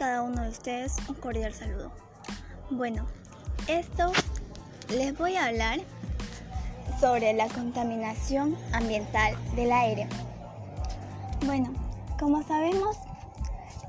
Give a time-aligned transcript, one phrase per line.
[0.00, 1.92] cada uno de ustedes un cordial saludo.
[2.70, 3.06] Bueno,
[3.68, 4.10] esto
[4.88, 5.78] les voy a hablar
[6.98, 10.08] sobre la contaminación ambiental del aire.
[11.44, 11.74] Bueno,
[12.18, 12.96] como sabemos,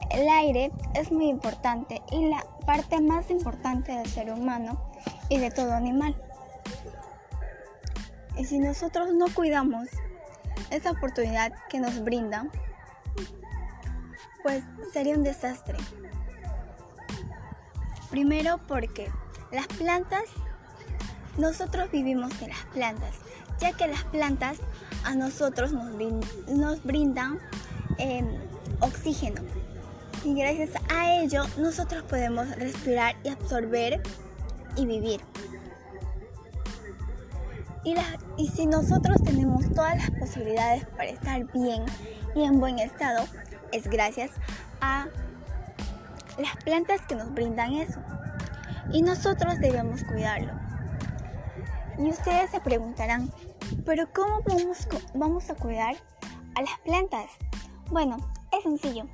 [0.09, 4.91] el aire es muy importante y la parte más importante del ser humano
[5.29, 6.13] y de todo animal.
[8.37, 9.87] Y si nosotros no cuidamos
[10.71, 12.49] esa oportunidad que nos brinda,
[14.43, 14.63] pues
[14.93, 15.77] sería un desastre.
[18.09, 19.09] Primero porque
[19.51, 20.23] las plantas,
[21.37, 23.15] nosotros vivimos de las plantas,
[23.59, 24.57] ya que las plantas
[25.05, 27.39] a nosotros nos, brindan
[27.97, 28.27] em,
[28.79, 29.41] oxígeno.
[30.23, 34.01] Y gracias a ello nosotros podemos respirar y absorber
[34.75, 35.21] y vivir.
[37.83, 37.95] Y,
[38.37, 41.83] y si nosotros tenemos todas las posibilidades para estar bien
[42.35, 43.25] y en buen estado,
[43.71, 44.31] es gracias
[44.81, 45.07] a
[46.37, 47.99] las plantas que nos brindan eso.
[48.91, 50.53] Y nosotros debemos cuidarlo.
[51.97, 53.31] Y ustedes se preguntarán,
[53.85, 55.95] pero ¿cómo vamos, vamos a cuidar
[56.55, 57.29] a las plantas?
[57.89, 58.17] Bueno,
[58.51, 59.05] es sencillo.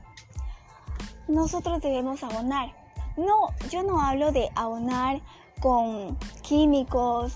[1.28, 2.73] Nosotros debemos abonar.
[3.17, 5.22] No, yo no hablo de abonar
[5.59, 7.33] con químicos,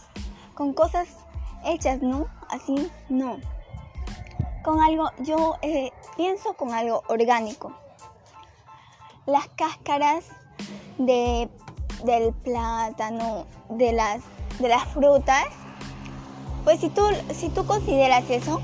[0.54, 1.08] con cosas
[1.66, 2.28] hechas, ¿no?
[2.50, 3.38] Así, no
[4.62, 7.74] con algo, yo eh, pienso con algo orgánico.
[9.26, 10.26] Las cáscaras
[10.98, 11.50] de,
[12.04, 14.22] del plátano, de las,
[14.60, 15.46] de las frutas,
[16.64, 18.62] pues si tú, si tú consideras eso,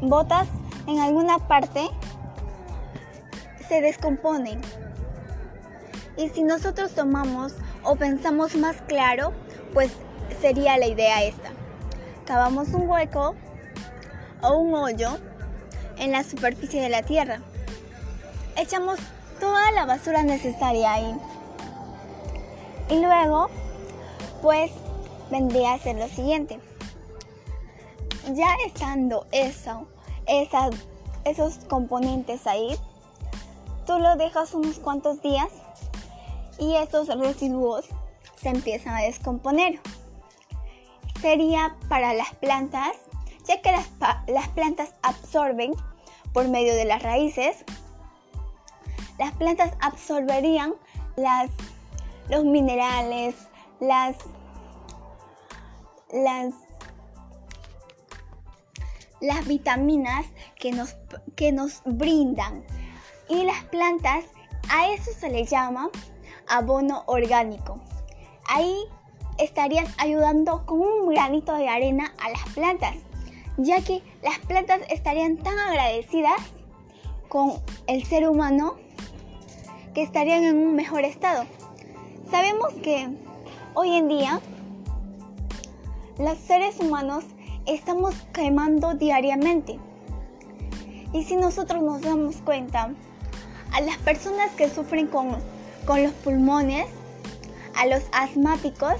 [0.00, 0.48] botas
[0.86, 1.88] en alguna parte,
[3.68, 4.60] se descomponen.
[6.16, 9.32] Y si nosotros tomamos o pensamos más claro,
[9.72, 9.92] pues
[10.40, 11.50] sería la idea esta.
[12.26, 13.34] Cavamos un hueco
[14.42, 15.18] o un hoyo
[15.98, 17.40] en la superficie de la tierra.
[18.56, 18.98] Echamos
[19.38, 21.16] toda la basura necesaria ahí.
[22.88, 23.48] Y luego,
[24.42, 24.70] pues,
[25.30, 26.60] vendría a ser lo siguiente.
[28.32, 29.86] Ya estando eso,
[30.26, 30.74] esas,
[31.24, 32.76] esos componentes ahí,
[33.86, 35.48] tú lo dejas unos cuantos días
[36.58, 37.86] y esos residuos
[38.36, 39.80] se empiezan a descomponer.
[41.20, 42.96] Sería para las plantas
[43.50, 45.72] ya que las, plantas absorben
[46.32, 47.64] por medio de las raíces,
[49.18, 50.74] las plantas absorberían
[51.16, 51.50] las,
[52.28, 53.34] los minerales,
[53.80, 54.16] las,
[56.12, 56.54] las,
[59.20, 60.96] las vitaminas que nos,
[61.34, 62.64] que nos brindan.
[63.28, 64.26] Y las plantas,
[64.68, 65.90] a eso se le llama
[66.48, 67.80] abono orgánico.
[68.46, 68.76] Ahí
[69.38, 72.94] estarían ayudando con un granito de arena a las plantas
[73.64, 76.40] ya que las plantas estarían tan agradecidas
[77.28, 77.52] con
[77.86, 78.76] el ser humano
[79.94, 81.44] que estarían en un mejor estado.
[82.30, 83.08] Sabemos que
[83.74, 84.40] hoy en día
[86.18, 87.24] los seres humanos
[87.66, 89.78] estamos quemando diariamente.
[91.12, 92.90] Y si nosotros nos damos cuenta,
[93.72, 95.36] a las personas que sufren con,
[95.86, 96.86] con los pulmones,
[97.76, 98.94] a los asmáticos,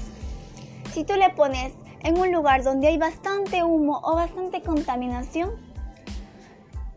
[0.92, 5.50] si tú le pones en un lugar donde hay bastante humo o bastante contaminación,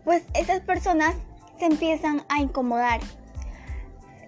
[0.04, 1.16] pues esas personas
[1.60, 3.02] se empiezan a incomodar.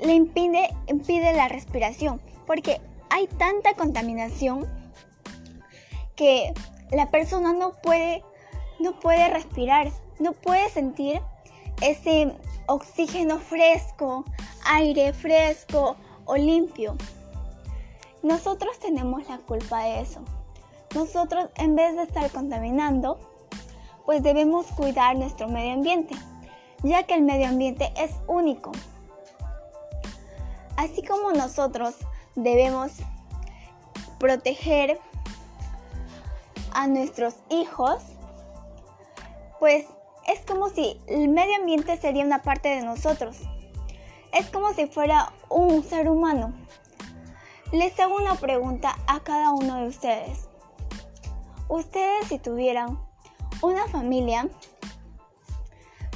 [0.01, 4.67] Le impide, impide la respiración porque hay tanta contaminación
[6.15, 6.53] que
[6.91, 8.23] la persona no puede,
[8.79, 11.21] no puede respirar, no puede sentir
[11.81, 12.35] ese
[12.67, 14.25] oxígeno fresco,
[14.65, 16.95] aire fresco o limpio.
[18.23, 20.21] Nosotros tenemos la culpa de eso
[20.95, 23.19] nosotros en vez de estar contaminando,
[24.05, 26.15] pues debemos cuidar nuestro medio ambiente,
[26.83, 28.71] ya que el medio ambiente es único.
[30.77, 31.95] Así como nosotros
[32.35, 32.93] debemos
[34.19, 34.99] proteger
[36.73, 38.01] a nuestros hijos,
[39.59, 39.85] pues
[40.27, 43.37] es como si el medio ambiente sería una parte de nosotros.
[44.31, 46.53] Es como si fuera un ser humano.
[47.71, 50.49] Les hago una pregunta a cada uno de ustedes.
[51.67, 52.99] Ustedes si tuvieran
[53.61, 54.47] una familia,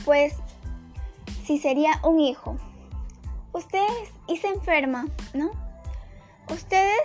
[0.05, 0.35] pues
[1.43, 2.55] si sería un hijo,
[3.53, 5.51] ustedes y se enferma, ¿no?
[6.51, 7.01] Ustedes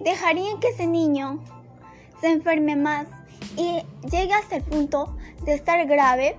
[0.00, 1.40] dejarían que ese niño
[2.20, 3.06] se enferme más
[3.56, 6.38] y llegue hasta el punto de estar grave?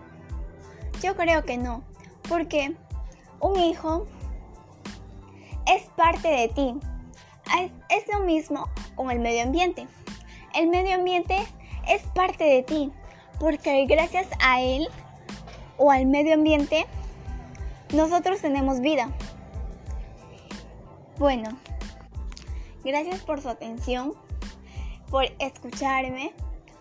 [1.02, 1.84] Yo creo que no,
[2.28, 2.76] porque
[3.40, 4.08] un hijo
[5.68, 6.76] es parte de ti.
[7.60, 9.88] Es, es lo mismo con el medio ambiente
[10.54, 11.38] el medio ambiente
[11.88, 12.92] es parte de ti,
[13.40, 14.88] porque gracias a él
[15.78, 16.86] o al medio ambiente,
[17.94, 19.10] nosotros tenemos vida.
[21.18, 21.50] Bueno,
[22.84, 24.14] gracias por su atención,
[25.10, 26.34] por escucharme,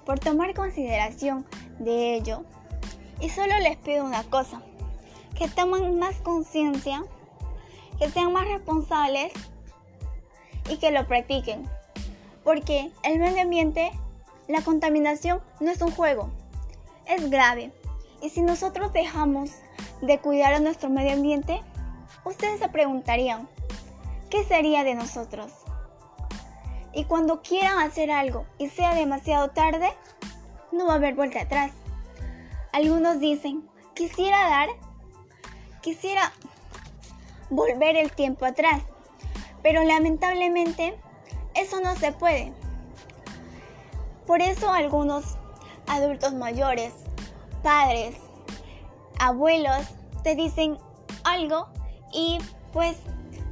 [0.04, 1.46] por tomar consideración
[1.78, 2.44] de ello.
[3.20, 4.62] Y solo les pido una cosa,
[5.36, 7.02] que tomen más conciencia,
[7.98, 9.32] que sean más responsables
[10.68, 11.68] y que lo practiquen.
[12.44, 13.92] Porque el medio ambiente,
[14.48, 16.30] la contaminación no es un juego,
[17.06, 17.72] es grave.
[18.22, 19.50] Y si nosotros dejamos
[20.02, 21.60] de cuidar a nuestro medio ambiente,
[22.24, 23.48] ustedes se preguntarían,
[24.30, 25.52] ¿qué sería de nosotros?
[26.92, 29.90] Y cuando quieran hacer algo y sea demasiado tarde,
[30.72, 31.72] no va a haber vuelta atrás.
[32.72, 34.68] Algunos dicen, quisiera dar,
[35.82, 36.32] quisiera
[37.48, 38.82] volver el tiempo atrás,
[39.62, 40.98] pero lamentablemente
[41.54, 42.52] eso no se puede.
[44.26, 45.36] Por eso algunos
[45.86, 46.92] adultos mayores,
[47.62, 48.16] padres,
[49.18, 49.86] abuelos
[50.22, 50.78] te dicen
[51.24, 51.68] algo
[52.12, 52.38] y
[52.72, 52.96] pues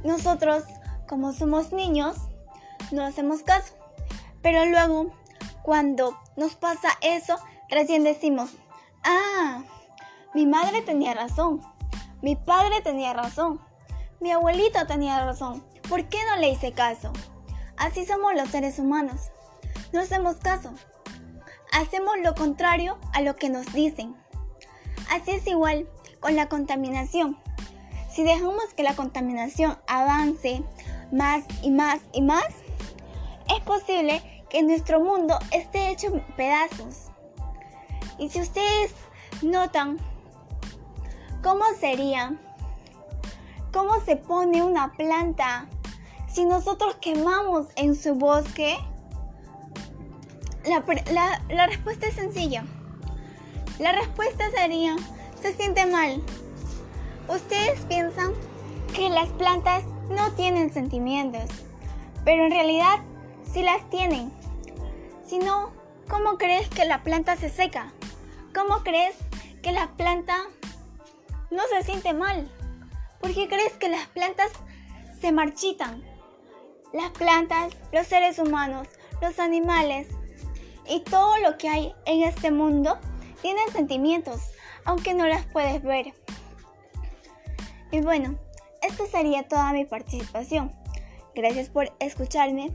[0.03, 0.63] nosotros
[1.07, 2.17] como somos niños
[2.91, 3.73] no hacemos caso.
[4.41, 5.11] Pero luego
[5.63, 7.35] cuando nos pasa eso
[7.69, 8.51] recién decimos,
[9.03, 9.63] ah,
[10.33, 11.61] mi madre tenía razón,
[12.21, 13.59] mi padre tenía razón,
[14.19, 17.11] mi abuelito tenía razón, ¿por qué no le hice caso?
[17.79, 19.31] Así somos los seres humanos,
[19.93, 20.73] no hacemos caso,
[21.71, 24.15] hacemos lo contrario a lo que nos dicen.
[25.09, 25.87] Así es igual
[26.19, 27.37] con la contaminación.
[28.11, 30.61] Si dejamos que la contaminación avance
[31.11, 32.47] más y más y más,
[33.47, 37.11] es posible que nuestro mundo esté hecho en pedazos.
[38.17, 38.93] Y si ustedes
[39.41, 39.97] notan
[41.41, 42.37] cómo sería,
[43.71, 45.69] cómo se pone una planta
[46.31, 48.77] si nosotros quemamos en su bosque,
[50.65, 52.63] la, respuesta es sencilla.
[53.79, 54.95] La respuesta sería,
[55.41, 56.21] se siente mal.
[57.27, 58.33] Ustedes piensan
[58.93, 61.49] que las plantas no tienen sentimientos,
[62.25, 62.99] pero en realidad
[63.51, 64.31] sí las tienen.
[65.25, 65.71] Si no,
[66.09, 67.93] ¿cómo crees que la planta se seca?
[68.53, 69.15] ¿Cómo crees
[69.61, 70.37] que la planta
[71.51, 72.49] no se siente mal?
[73.21, 74.51] ¿Por qué crees que las plantas
[75.21, 76.08] se marchitan?
[76.93, 78.87] Las plantas, los seres humanos,
[79.21, 80.07] los animales
[80.87, 82.97] y todo lo que hay en este mundo
[83.41, 84.41] tienen sentimientos,
[84.85, 86.13] aunque no las puedes ver.
[87.91, 88.37] Y bueno,
[88.81, 90.71] esto sería toda mi participación.
[91.35, 92.71] Gracias por escucharme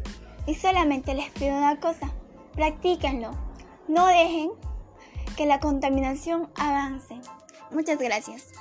[0.47, 2.13] y solamente les pido una cosa,
[2.55, 3.31] practíquenlo.
[3.89, 4.51] No dejen
[5.37, 7.17] que la contaminación avance.
[7.71, 8.53] Muchas gracias.